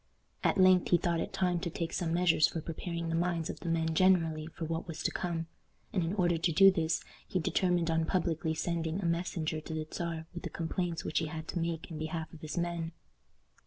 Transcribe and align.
At 0.43 0.57
length 0.57 0.89
he 0.89 0.97
thought 0.97 1.19
it 1.19 1.31
time 1.31 1.59
to 1.59 1.69
take 1.69 1.93
some 1.93 2.11
measures 2.11 2.47
for 2.47 2.59
preparing 2.59 3.09
the 3.09 3.15
minds 3.15 3.51
of 3.51 3.59
the 3.59 3.69
men 3.69 3.93
generally 3.93 4.47
for 4.47 4.65
what 4.65 4.87
was 4.87 5.03
to 5.03 5.11
come, 5.11 5.45
and 5.93 6.03
in 6.03 6.15
order 6.15 6.39
to 6.39 6.51
do 6.51 6.71
this 6.71 7.03
he 7.27 7.37
determined 7.37 7.91
on 7.91 8.05
publicly 8.07 8.55
sending 8.55 8.99
a 8.99 9.05
messenger 9.05 9.61
to 9.61 9.75
the 9.75 9.85
Czar 9.93 10.25
with 10.33 10.41
the 10.41 10.49
complaints 10.49 11.05
which 11.05 11.19
he 11.19 11.27
had 11.27 11.47
to 11.49 11.59
make 11.59 11.91
in 11.91 11.99
behalf 11.99 12.33
of 12.33 12.41
his 12.41 12.57
men. 12.57 12.93